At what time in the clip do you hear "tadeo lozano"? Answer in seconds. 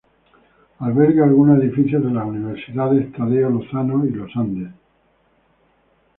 3.13-4.03